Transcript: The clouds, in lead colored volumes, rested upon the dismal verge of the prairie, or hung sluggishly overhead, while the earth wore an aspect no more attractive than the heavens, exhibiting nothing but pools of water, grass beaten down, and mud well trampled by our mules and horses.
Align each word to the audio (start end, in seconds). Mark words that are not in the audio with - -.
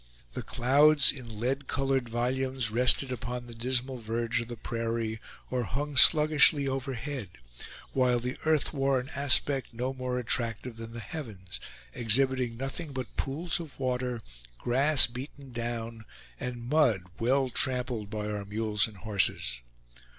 The 0.33 0.41
clouds, 0.41 1.11
in 1.11 1.39
lead 1.39 1.67
colored 1.67 2.09
volumes, 2.09 2.71
rested 2.71 3.11
upon 3.11 3.45
the 3.45 3.53
dismal 3.53 3.97
verge 3.97 4.41
of 4.41 4.47
the 4.47 4.57
prairie, 4.57 5.19
or 5.51 5.61
hung 5.61 5.95
sluggishly 5.95 6.67
overhead, 6.67 7.29
while 7.93 8.17
the 8.17 8.35
earth 8.43 8.73
wore 8.73 8.99
an 8.99 9.09
aspect 9.09 9.75
no 9.75 9.93
more 9.93 10.17
attractive 10.17 10.77
than 10.77 10.93
the 10.93 10.99
heavens, 11.01 11.59
exhibiting 11.93 12.57
nothing 12.57 12.93
but 12.93 13.15
pools 13.15 13.59
of 13.59 13.79
water, 13.79 14.23
grass 14.57 15.05
beaten 15.05 15.51
down, 15.51 16.05
and 16.39 16.67
mud 16.67 17.03
well 17.19 17.51
trampled 17.51 18.09
by 18.09 18.25
our 18.27 18.43
mules 18.43 18.87
and 18.87 18.97
horses. 18.97 19.61